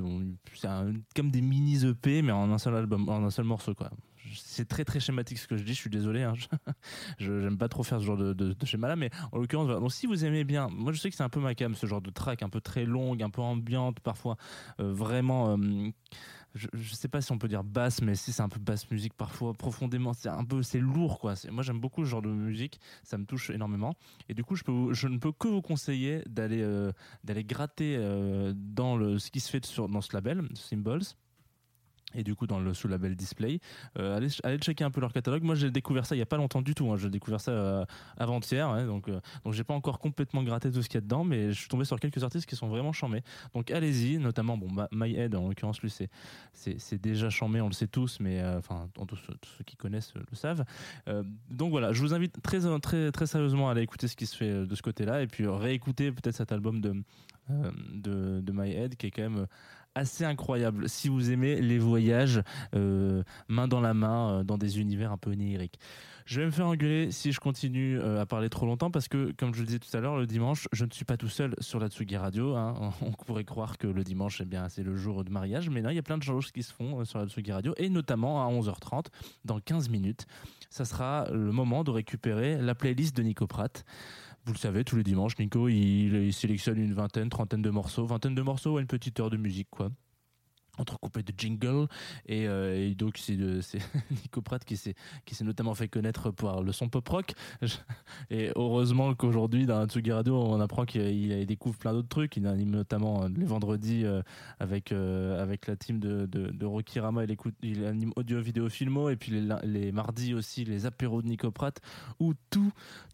comme 1.16 1.32
des 1.32 1.42
mini 1.42 1.86
EP, 1.86 2.22
mais 2.22 2.32
en 2.32 2.52
un 2.52 2.58
seul 2.58 2.76
album, 2.76 3.08
en 3.08 3.24
un 3.24 3.30
seul 3.30 3.46
morceau, 3.46 3.76
quoi. 3.76 3.90
C'est 4.36 4.68
très 4.68 4.86
très 4.86 5.00
schématique 5.00 5.38
ce 5.38 5.48
que 5.48 5.58
je 5.58 5.64
dis, 5.64 5.74
je 5.74 5.80
suis 5.80 5.90
désolé. 5.90 6.24
Hein, 6.24 6.34
je 6.36 6.48
j'aime 7.42 7.58
pas 7.58 7.70
trop 7.70 7.84
faire 7.84 8.00
ce 8.00 8.06
genre 8.06 8.18
de, 8.18 8.56
schéma 8.64 8.88
là, 8.88 8.96
mais 8.96 9.10
en 9.32 9.38
l'occurrence, 9.38 9.94
si 9.94 10.08
vous 10.08 10.26
aimez 10.26 10.44
bien, 10.44 10.70
moi 10.70 10.92
je 10.92 11.00
sais 11.00 11.10
que 11.10 11.16
c'est 11.16 11.24
un 11.24 11.30
peu 11.30 11.40
ma 11.40 11.56
cam, 11.56 11.76
ce 11.76 11.86
genre 11.86 12.02
de 12.02 12.10
track 12.10 12.44
un 12.44 12.50
peu 12.50 12.62
très 12.62 12.86
longue, 12.86 13.22
un 13.22 13.30
peu 13.30 13.42
ambiante, 13.42 14.00
parfois 14.00 14.38
euh, 14.80 14.92
vraiment. 14.94 15.58
euh, 15.58 15.90
je, 16.56 16.68
je 16.74 16.94
sais 16.94 17.08
pas 17.08 17.20
si 17.20 17.32
on 17.32 17.40
peut 17.40 17.48
dire 17.48 17.64
basse, 17.64 18.04
mais 18.04 18.14
si 18.14 18.32
c'est 18.32 18.44
un 18.44 18.50
peu 18.50 18.60
basse 18.60 18.90
musique 18.92 19.16
parfois 19.16 19.54
profondément, 19.54 20.14
c'est 20.14 20.30
un 20.30 20.46
peu 20.46 20.62
c'est 20.62 20.80
lourd 20.80 21.20
quoi. 21.20 21.34
Moi 21.50 21.64
j'aime 21.64 21.80
beaucoup 21.80 22.06
ce 22.06 22.10
genre 22.12 22.22
de 22.22 22.30
musique, 22.30 22.80
ça 23.04 23.18
me 23.18 23.26
touche 23.26 23.50
énormément. 23.50 23.96
Et 24.30 24.36
du 24.36 24.44
coup 24.44 24.56
je 24.56 24.64
peux, 24.64 24.94
je 24.94 25.08
ne 25.08 25.18
peux 25.18 25.32
que 25.32 25.48
vous 25.48 25.64
conseiller 25.64 26.22
d'aller 26.28 26.62
euh, 26.62 26.92
d'aller 27.24 27.44
gratter 27.44 27.98
dans 28.56 28.96
le 28.96 29.18
ce 29.18 29.32
qui 29.32 29.40
se 29.40 29.50
fait 29.50 29.66
sur 29.66 29.90
dans 29.90 30.02
ce 30.02 30.14
label 30.14 30.48
Symbols 30.54 31.02
et 32.16 32.24
du 32.24 32.36
coup 32.36 32.48
dans 32.48 32.60
le 32.60 32.74
sous-label 32.74 33.16
Display. 33.16 33.60
Euh, 33.98 34.18
allez, 34.18 34.28
allez 34.44 34.58
checker 34.58 34.84
un 34.84 34.92
peu 34.92 35.02
leur 35.02 35.14
catalogue. 35.14 35.44
Moi 35.44 35.56
j'ai 35.56 35.72
découvert 35.72 36.06
ça 36.06 36.16
il 36.16 36.20
y 36.20 36.22
a 36.22 36.26
pas 36.26 36.38
longtemps 36.38 36.62
du 36.62 36.76
tout. 36.76 36.92
Hein. 36.92 36.98
J'ai 36.98 37.10
découvert 37.10 37.42
ça 37.42 37.52
euh, 37.52 37.86
avant-hier, 38.18 38.68
hein, 38.68 38.86
donc 38.86 39.10
euh, 39.10 39.20
donc 39.44 39.54
j'ai 39.54 39.64
pas 39.64 39.74
encore 39.74 40.00
complètement 40.00 40.44
gratté 40.44 40.72
tout 40.72 40.82
ce 40.82 40.90
qu'il 40.90 40.98
y 40.98 41.00
a 41.00 41.02
dedans, 41.02 41.24
mais 41.24 41.52
je 41.52 41.60
suis 41.60 41.70
tombé 41.70 41.86
sur 41.86 42.00
quelques 42.00 42.24
artistes 42.24 42.48
qui 42.48 42.56
sont 42.56 42.68
vraiment 42.68 42.94
charmés. 42.94 43.24
Donc 43.54 43.72
allez-y, 43.72 44.18
notamment 44.18 44.58
bon 44.58 44.68
My 44.92 45.16
Head 45.16 45.36
en 45.36 45.48
l'occurrence 45.48 45.82
lui 45.82 45.90
c'est 45.90 46.10
c'est 46.54 47.02
déjà 47.02 47.30
charmé, 47.30 47.62
on 47.62 47.68
le 47.68 47.74
sait 47.74 47.88
tous, 47.88 48.20
mais 48.20 48.42
euh, 48.42 48.60
enfin 48.60 48.90
tous, 48.96 49.20
tous 49.42 49.50
ceux 49.58 49.64
qui 49.64 49.76
connaissent 49.76 50.14
le 50.16 50.36
savent. 50.36 50.66
Donc 51.50 51.72
voilà, 51.72 51.92
je 51.92 52.02
vous 52.02 52.14
invite 52.14 52.42
très 52.42 52.60
très 52.80 53.12
très 53.12 53.28
sérieusement 53.28 53.70
à 53.70 53.72
aller 53.72 53.82
écouter 53.82 54.08
ce 54.08 54.16
qui 54.16 54.26
se 54.26 54.36
fait 54.36 54.66
de 54.66 54.76
ce 54.76 54.82
côté-là 54.82 55.22
et 55.22 55.28
puis 55.28 55.48
réécouter 55.48 56.12
peut-être 56.12 56.36
cet 56.36 56.52
album 56.52 56.82
de 56.82 56.94
de, 57.50 58.40
de 58.42 58.52
My 58.54 58.72
Head 58.72 58.96
qui 58.96 59.08
est 59.08 59.12
quand 59.12 59.24
même 59.24 59.48
assez 59.96 60.26
incroyable 60.26 60.90
si 60.90 61.10
vous 61.10 61.32
aimez 61.32 61.62
les 61.62 61.80
voyages 61.80 62.42
euh, 62.76 63.24
main 63.48 63.68
dans 63.68 63.82
la 63.82 63.94
main 63.94 64.30
euh, 64.30 64.44
dans 64.44 64.58
des 64.58 64.80
univers 64.80 65.12
un 65.12 65.18
peu 65.18 65.32
oniriques. 65.32 65.80
Je 66.26 66.40
vais 66.40 66.46
me 66.46 66.52
faire 66.52 66.68
engueuler 66.68 67.12
si 67.12 67.34
je 67.34 67.40
continue 67.42 68.00
euh, 68.00 68.22
à 68.22 68.26
parler 68.26 68.50
trop 68.50 68.66
longtemps 68.66 68.90
parce 68.90 69.10
que, 69.10 69.34
comme 69.38 69.54
je 69.54 69.60
le 69.60 69.66
disais 69.66 69.80
tout 69.80 69.96
à 69.96 70.00
l'heure, 70.00 70.16
le 70.18 70.26
dimanche, 70.26 70.70
je 70.72 70.86
ne 70.86 70.92
suis 70.92 71.04
pas 71.04 71.18
tout 71.18 71.28
seul 71.28 71.54
sur 71.60 71.80
la 71.80 71.90
Tsugi 71.90 72.16
Radio. 72.16 72.56
hein. 72.56 72.94
On 73.02 73.12
pourrait 73.12 73.44
croire 73.44 73.78
que 73.78 73.88
le 73.88 74.04
dimanche, 74.04 74.40
eh 74.42 74.46
bien, 74.46 74.70
c'est 74.70 74.84
le 74.84 74.96
jour 74.96 75.26
de 75.26 75.30
mariage, 75.30 75.70
mais 75.70 75.82
non, 75.82 75.90
il 75.90 75.96
y 75.96 76.00
a 76.00 76.04
plein 76.04 76.18
de 76.18 76.24
choses 76.24 76.52
qui 76.52 76.64
se 76.64 76.74
font 76.74 77.04
sur 77.04 77.20
la 77.20 77.28
Tsugi 77.28 77.52
Radio 77.52 77.74
et 77.78 77.90
notamment 77.90 78.42
à 78.48 78.50
11h30, 78.50 79.08
dans 79.44 79.60
15 79.60 79.90
minutes, 79.90 80.26
ça 80.70 80.86
sera 80.86 81.28
le 81.30 81.52
moment 81.52 81.84
de 81.84 81.92
récupérer 81.92 82.58
la 82.58 82.74
playlist 82.74 83.16
de 83.18 83.24
Nico 83.24 83.46
Pratt. 83.46 83.84
Vous 84.46 84.52
le 84.52 84.58
savez, 84.58 84.84
tous 84.84 84.98
les 84.98 85.04
dimanches, 85.04 85.38
Nico, 85.40 85.70
il, 85.70 86.34
sélectionne 86.34 86.78
une 86.78 86.94
vingtaine, 86.94 87.30
trentaine 87.30 87.62
de 87.62 87.70
morceaux, 87.70 88.06
vingtaine 88.06 88.36
de 88.36 88.42
morceaux 88.42 88.74
ou 88.74 88.80
une 88.80 88.88
petite 88.88 89.20
heure 89.22 89.30
de 89.30 89.38
musique, 89.38 89.70
quoi 89.70 89.90
entrecoupé 90.78 91.24
de 91.24 91.34
jingle 91.38 91.88
et, 92.26 92.48
euh, 92.48 92.76
et 92.76 92.96
donc 92.96 93.18
c'est 93.18 93.38
c'est 93.62 93.80
Nico 94.12 94.42
Pratt 94.42 94.64
qui 94.64 94.78
s'est 94.78 94.96
notamment 95.42 95.76
fait 95.76 95.88
connaître 95.88 96.32
par 96.32 96.62
le 96.62 96.72
son 96.72 96.90
pop 96.90 97.08
rock. 97.08 97.34
Et 98.30 98.52
heureusement 98.56 99.14
qu'aujourd'hui 99.14 99.66
dans 99.66 99.86
Tsugi 99.88 100.12
Radio 100.12 100.36
on 100.36 100.60
apprend 100.60 100.86
qu'il 100.86 101.02
il 101.02 101.46
découvre 101.46 101.78
plein 101.78 101.94
d'autres 101.94 102.08
trucs. 102.08 102.38
Il 102.38 102.48
anime 102.48 102.72
notamment 102.72 103.24
euh, 103.24 103.30
les 103.36 103.46
vendredis 103.46 104.06
euh, 104.06 104.22
avec 104.60 104.92
euh, 104.92 105.42
avec 105.42 105.68
la 105.68 105.76
team 105.76 106.00
de, 106.00 106.26
de, 106.26 106.66
Rocky 106.66 107.00
Rama. 107.00 107.24
Il 107.62 107.86
anime 107.86 108.12
audio 108.16 108.42
vidéo 108.42 108.70
filmo. 108.70 109.10
Et 109.10 109.16
puis 109.16 109.32
les, 109.32 109.56
les 109.64 109.92
mardis 109.92 110.34
aussi 110.34 110.66
les 110.66 110.86
apéros 110.86 111.22
de 111.22 111.28
Nico 111.28 111.52
Pratt 111.52 111.80
où 112.20 112.34
tout 112.50 112.72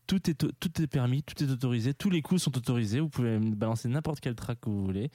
tout 0.07 0.29
est 0.29 0.35
tout 0.35 0.81
est 0.81 0.87
permis 0.87 1.23
tout 1.23 1.43
est 1.43 1.49
autorisé. 1.49 1.93
Tous 1.93 2.09
les 2.09 2.21
coups 2.21 2.41
sont 2.41 2.55
autorisés. 2.57 2.99
Vous 2.99 3.09
pouvez 3.09 3.39
balancer 3.39 3.89
n'importe 3.89 4.19
quel 4.19 4.35
track 4.35 4.59
que 4.61 4.69
vous 4.69 4.83
voulez 4.83 5.11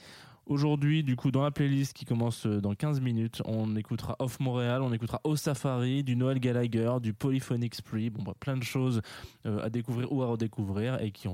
Aujourd'hui, 0.47 1.03
du 1.03 1.15
coup, 1.15 1.31
dans 1.31 1.41
la 1.41 1.49
playlist 1.49 1.93
qui 1.93 2.05
commence 2.05 2.45
euh, 2.45 2.61
dans 2.61 2.75
15 2.75 3.01
minutes, 3.01 3.41
on 3.45 3.75
écoutera 3.75 4.15
Off 4.19 4.39
Montréal, 4.39 4.83
on 4.83 4.93
écoutera 4.93 5.19
Au 5.23 5.35
Safari, 5.35 6.03
du 6.03 6.15
Noël 6.15 6.39
Gallagher, 6.39 6.97
du 7.01 7.13
Polyphonic 7.13 7.73
Spree, 7.73 8.11
plein 8.39 8.55
de 8.55 8.63
choses 8.63 9.01
euh, 9.47 9.63
à 9.63 9.71
découvrir 9.71 10.11
ou 10.11 10.21
à 10.21 10.27
redécouvrir 10.27 11.01
et 11.01 11.09
qui 11.09 11.27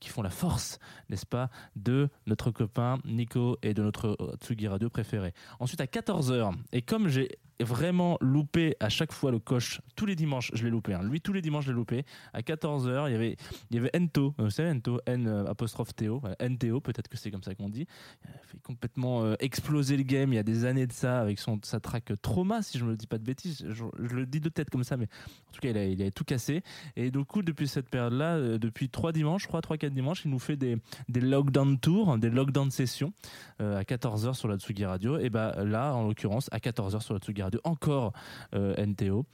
qui 0.00 0.08
font 0.08 0.22
la 0.22 0.30
force, 0.30 0.80
n'est-ce 1.10 1.26
pas, 1.26 1.48
de 1.76 2.08
notre 2.26 2.50
copain 2.50 2.98
Nico 3.04 3.56
et 3.62 3.72
de 3.72 3.82
notre 3.82 4.16
euh, 4.20 4.34
Tsugi 4.40 4.66
Radio 4.66 4.90
préféré. 4.90 5.32
Ensuite, 5.60 5.80
à 5.80 5.86
14h, 5.86 6.54
et 6.72 6.82
comme 6.82 7.06
j'ai 7.06 7.28
vraiment 7.60 8.18
loupé 8.20 8.76
à 8.80 8.88
chaque 8.88 9.12
fois 9.12 9.30
le 9.30 9.38
coche, 9.38 9.80
tous 9.96 10.06
les 10.06 10.16
dimanches, 10.16 10.50
je 10.54 10.64
l'ai 10.64 10.70
loupé, 10.70 10.94
hein. 10.94 11.02
lui 11.02 11.20
tous 11.20 11.32
les 11.32 11.42
dimanches 11.42 11.66
je 11.66 11.70
l'ai 11.70 11.76
loupé, 11.76 12.04
à 12.32 12.40
14h, 12.40 13.08
il 13.08 13.12
y 13.12 13.14
avait, 13.14 13.36
il 13.70 13.76
y 13.76 13.78
avait 13.78 13.90
Ento, 13.96 14.34
euh, 14.38 14.44
vous 14.44 14.50
savez 14.50 14.70
Ento, 14.70 15.00
N 15.06 15.26
euh, 15.26 15.46
apostrophe 15.46 15.94
Théo, 15.94 16.22
NTO, 16.40 16.80
peut-être 16.80 17.08
que 17.08 17.16
c'est 17.16 17.30
comme 17.30 17.42
ça 17.42 17.54
qu'on 17.54 17.68
dit, 17.68 17.86
il 18.24 18.30
a 18.30 18.46
fait 18.46 18.58
complètement 18.62 19.24
euh, 19.24 19.34
exploser 19.40 19.96
le 19.96 20.02
game 20.02 20.32
il 20.32 20.36
y 20.36 20.38
a 20.38 20.42
des 20.42 20.64
années 20.64 20.86
de 20.86 20.92
ça 20.92 21.20
avec 21.20 21.38
son 21.38 21.58
sa 21.62 21.80
track 21.80 22.12
Trauma 22.22 22.62
si 22.62 22.78
je 22.78 22.84
me 22.84 22.96
dis 22.96 23.06
pas 23.06 23.18
de 23.18 23.24
bêtises. 23.24 23.64
Je, 23.68 23.84
le 23.96 24.26
dis 24.26 24.40
de 24.40 24.48
tête 24.48 24.70
comme 24.70 24.84
ça 24.84 24.96
mais 24.96 25.04
en 25.04 25.52
tout 25.52 25.60
cas 25.60 25.70
il 25.70 25.78
a, 25.78 25.84
il 25.84 26.02
a 26.02 26.10
tout 26.10 26.24
cassé. 26.24 26.62
Et 26.96 27.10
du 27.10 27.24
coup 27.24 27.42
depuis 27.42 27.68
cette 27.68 27.88
période 27.88 28.12
là 28.12 28.38
depuis 28.58 28.88
trois 28.88 29.12
dimanches 29.12 29.42
je 29.42 29.48
crois 29.48 29.60
trois 29.60 29.76
quatre 29.76 29.94
dimanches 29.94 30.24
il 30.24 30.30
nous 30.30 30.38
fait 30.38 30.56
des 30.56 30.76
des 31.08 31.20
lockdown 31.20 31.78
tours 31.78 32.18
des 32.18 32.30
lockdown 32.30 32.70
sessions 32.70 33.12
euh, 33.60 33.78
à 33.78 33.82
14h 33.82 34.34
sur 34.34 34.48
la 34.48 34.56
Tsugi 34.56 34.84
Radio. 34.84 35.18
Et 35.18 35.30
bah 35.30 35.64
là 35.64 35.94
en 35.94 36.06
l'occurrence 36.06 36.48
à 36.52 36.58
14h 36.58 37.00
sur 37.00 37.14
la 37.14 37.20
Tsugi 37.20 37.42
Radio 37.44 37.60
encore 37.64 38.12
euh, 38.54 38.74
NTO 38.84 39.26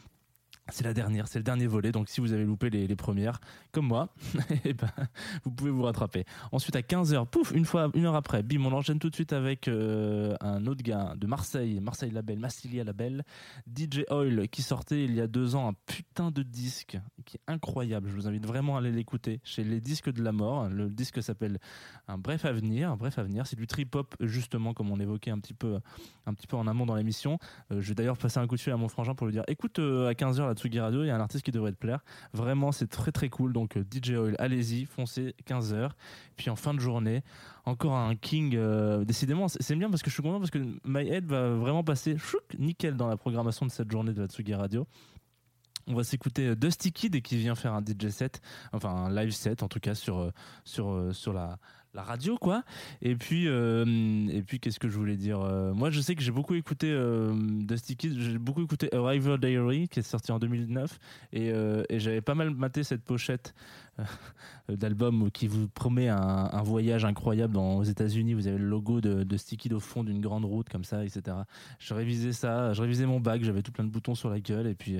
c'est 0.72 0.84
la 0.84 0.94
dernière, 0.94 1.28
c'est 1.28 1.38
le 1.38 1.42
dernier 1.42 1.66
volet. 1.66 1.92
Donc, 1.92 2.08
si 2.08 2.20
vous 2.20 2.32
avez 2.32 2.44
loupé 2.44 2.70
les, 2.70 2.96
premières, 2.96 3.40
comme 3.72 3.86
moi, 3.86 4.08
eh 4.64 4.72
ben, 4.72 4.90
vous 5.44 5.50
pouvez 5.50 5.70
vous 5.70 5.82
rattraper. 5.82 6.24
Ensuite, 6.52 6.76
à 6.76 6.80
15h, 6.80 7.26
pouf, 7.26 7.52
une 7.52 7.64
fois, 7.64 7.90
une 7.94 8.04
heure 8.04 8.14
après, 8.14 8.42
bim, 8.42 8.64
on 8.64 8.72
enchaîne 8.72 8.98
tout 8.98 9.10
de 9.10 9.14
suite 9.14 9.32
avec 9.32 9.68
euh, 9.68 10.36
un 10.40 10.66
autre 10.66 10.82
gars 10.82 11.14
de 11.16 11.26
Marseille, 11.26 11.80
Marseille 11.80 12.10
Label, 12.10 12.38
Massilia 12.38 12.84
Label, 12.84 13.24
DJ 13.66 14.04
Oil, 14.10 14.48
qui 14.48 14.62
sortait 14.62 15.04
il 15.04 15.14
y 15.14 15.20
a 15.20 15.26
deux 15.26 15.54
ans 15.54 15.68
un 15.68 15.74
putain 15.86 16.30
de 16.30 16.42
disque 16.42 16.98
qui 17.24 17.36
est 17.36 17.52
incroyable. 17.52 18.08
Je 18.08 18.14
vous 18.14 18.28
invite 18.28 18.46
vraiment 18.46 18.76
à 18.76 18.80
aller 18.80 18.92
l'écouter 18.92 19.40
chez 19.44 19.64
les 19.64 19.80
disques 19.80 20.10
de 20.10 20.22
la 20.22 20.32
mort. 20.32 20.68
Le 20.68 20.88
disque 20.88 21.22
s'appelle 21.22 21.58
Un 22.08 22.18
bref 22.18 22.44
avenir. 22.44 22.90
Un 22.90 22.96
bref 22.96 23.18
avenir, 23.18 23.46
c'est 23.46 23.56
du 23.56 23.66
trip 23.66 23.94
hop 23.94 24.14
justement, 24.20 24.74
comme 24.74 24.90
on 24.90 25.00
évoquait 25.00 25.30
un 25.30 25.38
petit 25.38 25.54
peu, 25.54 25.78
un 26.26 26.34
petit 26.34 26.46
peu 26.46 26.56
en 26.56 26.66
amont 26.66 26.86
dans 26.86 26.96
l'émission. 26.96 27.38
Euh, 27.72 27.80
je 27.80 27.88
vais 27.88 27.94
d'ailleurs 27.94 28.18
passer 28.18 28.38
un 28.38 28.46
coup 28.46 28.56
de 28.56 28.60
fil 28.60 28.72
à 28.72 28.76
mon 28.76 28.88
frangin 28.88 29.14
pour 29.14 29.26
lui 29.26 29.32
dire, 29.32 29.44
écoute, 29.48 29.78
euh, 29.78 30.08
à 30.08 30.12
15h 30.12 30.46
là 30.46 30.54
Tsugi 30.60 30.78
Radio, 30.78 31.02
il 31.02 31.06
y 31.06 31.10
a 31.10 31.16
un 31.16 31.20
artiste 31.20 31.44
qui 31.44 31.52
devrait 31.52 31.72
te 31.72 31.78
plaire. 31.78 32.00
Vraiment, 32.34 32.70
c'est 32.70 32.86
très 32.86 33.12
très 33.12 33.28
cool. 33.30 33.52
Donc 33.52 33.76
euh, 33.76 33.84
DJ 33.90 34.10
Oil, 34.10 34.36
allez-y, 34.38 34.84
foncez 34.84 35.34
15h. 35.46 35.90
Puis 36.36 36.50
en 36.50 36.56
fin 36.56 36.74
de 36.74 36.80
journée, 36.80 37.22
encore 37.64 37.94
un 37.96 38.14
King. 38.14 38.54
euh, 38.56 39.04
décidément, 39.04 39.48
c'est 39.48 39.74
bien 39.74 39.88
parce 39.88 40.02
que 40.02 40.10
je 40.10 40.14
suis 40.14 40.22
content 40.22 40.38
parce 40.38 40.50
que 40.50 40.58
My 40.84 41.08
Head 41.08 41.24
va 41.24 41.50
vraiment 41.50 41.82
passer 41.82 42.18
chouk, 42.18 42.42
nickel 42.58 42.96
dans 42.96 43.08
la 43.08 43.16
programmation 43.16 43.64
de 43.64 43.70
cette 43.70 43.90
journée 43.90 44.12
de 44.12 44.20
la 44.20 44.28
Tsugi 44.28 44.54
Radio. 44.54 44.86
On 45.86 45.94
va 45.94 46.04
s'écouter 46.04 46.48
euh, 46.48 46.54
Dusty 46.54 46.92
Kid 46.92 47.22
qui 47.22 47.36
vient 47.38 47.54
faire 47.54 47.72
un 47.72 47.80
DJ 47.80 48.10
set, 48.10 48.42
enfin 48.72 48.90
un 48.90 49.14
live 49.14 49.30
set 49.30 49.62
en 49.62 49.68
tout 49.68 49.80
cas 49.80 49.94
sur 49.94 50.30
sur 50.64 51.08
sur 51.12 51.32
la 51.32 51.58
la 51.94 52.02
radio 52.02 52.36
quoi. 52.38 52.62
Et 53.02 53.16
puis 53.16 53.44
euh, 53.48 53.84
et 54.30 54.42
puis 54.42 54.60
qu'est-ce 54.60 54.78
que 54.78 54.88
je 54.88 54.96
voulais 54.96 55.16
dire 55.16 55.40
Euh, 55.40 55.72
Moi 55.72 55.90
je 55.90 56.00
sais 56.00 56.14
que 56.14 56.22
j'ai 56.22 56.30
beaucoup 56.30 56.54
écouté 56.54 56.90
euh, 56.90 57.32
Dusty 57.34 57.96
j'ai 58.00 58.38
beaucoup 58.38 58.62
écouté 58.62 58.94
Arrival 58.94 59.38
Diary 59.38 59.88
qui 59.88 60.00
est 60.00 60.02
sorti 60.02 60.30
en 60.32 60.38
2009 60.38 60.98
et, 61.32 61.50
euh, 61.50 61.82
et 61.88 61.98
j'avais 61.98 62.20
pas 62.20 62.34
mal 62.34 62.50
maté 62.50 62.84
cette 62.84 63.02
pochette 63.02 63.54
d'album 64.68 65.30
qui 65.30 65.46
vous 65.46 65.68
promet 65.68 66.08
un, 66.08 66.62
voyage 66.62 67.04
incroyable 67.04 67.54
dans, 67.54 67.78
aux 67.78 67.84
États-Unis. 67.84 68.34
Vous 68.34 68.46
avez 68.46 68.58
le 68.58 68.66
logo 68.66 69.00
de, 69.00 69.24
de 69.24 69.36
Sticky 69.36 69.72
au 69.72 69.80
fond 69.80 70.04
d'une 70.04 70.20
grande 70.20 70.44
route 70.44 70.68
comme 70.68 70.84
ça, 70.84 71.04
etc. 71.04 71.36
Je 71.78 71.94
révisais 71.94 72.32
ça, 72.32 72.72
je 72.72 72.82
révisais 72.82 73.06
mon 73.06 73.20
bac, 73.20 73.42
j'avais 73.42 73.62
tout 73.62 73.72
plein 73.72 73.84
de 73.84 73.90
boutons 73.90 74.14
sur 74.14 74.30
la 74.30 74.40
gueule 74.40 74.66
et 74.66 74.74
puis 74.74 74.98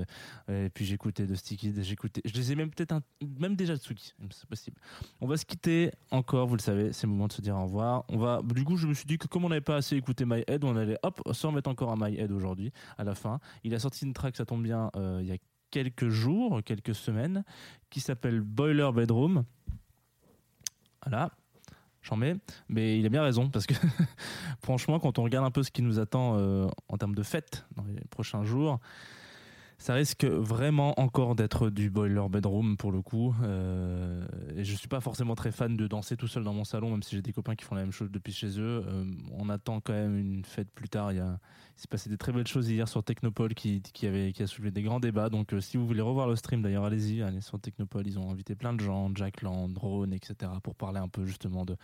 euh, 0.49 0.67
et 0.67 0.71
puis 0.71 0.85
j'écoutais 0.85 1.27
de 1.27 1.35
Sticky 1.35 1.73
j'écoutais, 1.83 2.21
je 2.25 2.35
les 2.35 2.53
ai 2.53 2.55
même 2.55 2.71
peut-être 2.71 3.01
même 3.39 3.57
déjà 3.57 3.77
Tsuki, 3.77 4.15
c'est 4.31 4.49
possible. 4.49 4.77
On 5.21 5.27
va 5.27 5.37
se 5.37 5.45
quitter 5.45 5.93
encore, 6.11 6.47
vous 6.47 6.57
le 6.57 6.61
savez, 6.61 6.93
c'est 6.93 7.07
le 7.07 7.13
moment 7.13 7.29
de 7.29 7.33
se 7.33 7.41
dire 7.41 7.57
au 7.57 7.65
revoir. 7.65 8.05
On 8.09 8.19
va, 8.19 8.41
du 8.43 8.65
coup, 8.65 8.77
je 8.77 8.87
me 8.87 8.95
suis 8.95 9.07
dit 9.07 9.19
que 9.19 9.27
comme 9.27 9.45
on 9.45 9.49
n'avait 9.49 9.61
pas 9.61 9.77
assez 9.77 9.97
écouté 9.97 10.25
My 10.25 10.43
Head, 10.47 10.65
on 10.65 10.77
allait 10.77 10.99
hop, 11.03 11.21
s'en 11.33 11.53
mettre 11.53 11.71
encore 11.71 11.91
à 11.91 11.97
My 11.97 12.17
Head 12.17 12.33
aujourd'hui, 12.33 12.73
à 12.99 13.05
la 13.05 13.15
fin. 13.15 13.41
Il 13.65 13.75
a 13.75 13.79
sorti 13.79 14.05
une 14.05 14.13
track, 14.13 14.37
ça 14.37 14.45
tombe 14.45 14.63
bien, 14.63 14.91
euh, 14.97 15.21
il 15.23 15.29
y 15.29 15.33
a 15.33 15.37
quelques 15.71 16.09
jours, 16.09 16.61
quelques 16.65 16.95
semaines, 16.95 17.45
qui 17.91 18.01
s'appelle 18.01 18.41
Boiler 18.41 18.91
Bedroom. 18.95 19.45
Voilà. 21.05 21.31
J'en 22.03 22.17
mets, 22.17 22.37
mais 22.69 22.99
il 22.99 23.05
a 23.05 23.11
bien 23.11 23.23
raison 23.23 23.51
parce 23.51 23.67
que 23.67 23.75
franchement, 24.63 24.99
quand 24.99 25.19
on 25.19 25.23
regarde 25.23 25.45
un 25.45 25.51
peu 25.51 25.63
ce 25.63 25.71
qui 25.71 25.83
nous 25.83 25.99
attend 25.99 26.37
euh, 26.37 26.67
en 26.89 26.97
termes 26.97 27.15
de 27.15 27.23
fêtes 27.23 27.67
dans 27.77 27.85
les 27.85 28.01
prochains 28.09 28.43
jours, 28.43 28.81
ça 29.81 29.95
risque 29.95 30.25
vraiment 30.25 30.99
encore 31.01 31.35
d'être 31.35 31.71
du 31.71 31.89
boiler 31.89 32.27
bedroom 32.31 32.77
pour 32.77 32.93
le 32.93 33.01
coup. 33.01 33.35
Euh, 33.43 34.27
et 34.55 34.63
je 34.63 34.75
suis 34.75 34.89
pas 34.89 35.01
forcément 35.01 35.35
très 35.35 35.53
fan 35.53 35.75
de 35.75 35.87
danser 35.87 36.19
tout 36.19 36.29
seul 36.29 36.45
dans 36.45 36.53
mon 36.53 36.65
salon, 36.65 36.91
même 36.91 37.03
si 37.03 37.17
j'ai 37.17 37.23
des 37.23 37.33
copains 37.33 37.55
qui 37.55 37.65
font 37.65 37.75
la 37.75 37.81
même 37.81 37.93
chose 37.93 38.11
depuis 38.11 38.35
chez 38.35 38.61
eux. 38.61 38.85
Euh, 38.87 39.05
on 39.39 39.49
attend 39.49 39.81
quand 39.81 39.95
même 39.95 40.19
une 40.19 40.45
fête 40.45 40.71
plus 40.71 40.91
tard. 40.91 41.13
Il, 41.13 41.17
y 41.17 41.21
a, 41.21 41.39
s'est 41.81 41.89
passé 41.89 42.11
des 42.11 42.19
très 42.19 42.33
belles 42.33 42.47
choses 42.47 42.69
hier 42.69 42.87
sur 42.89 43.03
Technopole 43.03 43.55
qui, 43.55 43.83
avait, 44.03 44.33
qui 44.33 44.43
a 44.43 44.47
soulevé 44.47 44.71
des 44.71 44.83
grands 44.83 45.01
débats. 45.01 45.31
Donc 45.31 45.55
euh, 45.55 45.61
si 45.61 45.77
vous 45.79 45.87
voulez 45.87 46.03
revoir 46.03 46.29
le 46.29 46.37
stream, 46.37 46.61
d'ailleurs, 46.61 46.85
allez-y, 46.85 47.23
allez 47.23 47.41
sur 47.41 47.59
Technopole. 47.59 48.07
Ils 48.07 48.19
ont 48.19 48.31
invité 48.31 48.55
plein 48.55 48.75
de 48.75 48.81
gens, 48.81 49.11
Jack 49.15 49.41
Land, 49.41 49.69
Drone, 49.71 50.13
etc., 50.13 50.53
pour 50.63 50.75
parler 50.75 50.99
un 50.99 51.09
peu 51.09 51.25
justement 51.25 51.65
de, 51.65 51.77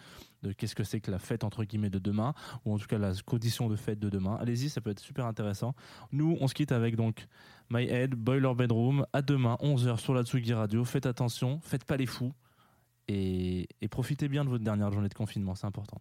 de 0.43 0.53
qu'est-ce 0.53 0.75
que 0.75 0.85
c'est 0.85 1.01
que 1.01 1.11
la 1.11 1.19
fête 1.19 1.45
entre 1.45 1.65
guillemets 1.65 1.89
de 1.89 1.99
demain, 1.99 2.35
ou 2.65 2.75
en 2.75 2.79
tout 2.79 2.87
cas 2.87 2.99
la 2.99 3.13
condition 3.25 3.69
de 3.69 3.77
fête 3.77 3.99
de 3.99 4.11
demain. 4.11 4.37
Allez-y, 4.41 4.69
ça 4.69 4.81
peut 4.81 4.91
être 4.91 5.01
super 5.01 5.25
intéressant. 5.25 5.75
Nous, 6.13 6.37
on 6.41 6.47
se 6.47 6.55
quitte 6.55 6.73
avec 6.73 6.97
donc 6.97 7.27
My 7.71 7.85
Head, 7.85 8.15
Boiler 8.15 8.55
Bedroom. 8.55 9.07
À 9.13 9.23
demain, 9.23 9.57
11h 9.63 9.99
sur 9.99 10.13
la 10.13 10.25
Tsugi 10.25 10.53
Radio. 10.53 10.85
Faites 10.85 11.07
attention, 11.07 11.59
faites 11.63 11.85
pas 11.85 11.97
les 11.97 12.07
fous. 12.07 12.33
Et, 13.09 13.69
et 13.81 13.89
profitez 13.89 14.29
bien 14.29 14.45
de 14.45 14.51
votre 14.51 14.65
dernière 14.65 14.93
journée 14.93 15.09
de 15.09 15.15
confinement, 15.15 15.55
c'est 15.55 15.67
important. 15.67 16.01